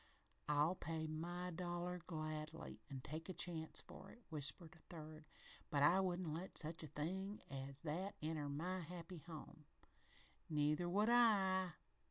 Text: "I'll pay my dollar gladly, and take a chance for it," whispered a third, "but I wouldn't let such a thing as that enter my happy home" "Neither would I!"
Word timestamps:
"I'll 0.49 0.73
pay 0.73 1.05
my 1.05 1.51
dollar 1.51 2.01
gladly, 2.07 2.81
and 2.89 3.03
take 3.03 3.29
a 3.29 3.33
chance 3.33 3.81
for 3.81 4.09
it," 4.09 4.17
whispered 4.29 4.73
a 4.75 4.81
third, 4.89 5.25
"but 5.69 5.83
I 5.83 5.99
wouldn't 5.99 6.33
let 6.33 6.57
such 6.57 6.81
a 6.81 6.87
thing 6.87 7.39
as 7.51 7.81
that 7.81 8.15
enter 8.19 8.49
my 8.49 8.79
happy 8.79 9.19
home" 9.19 9.65
"Neither 10.49 10.89
would 10.89 11.09
I!" 11.11 11.73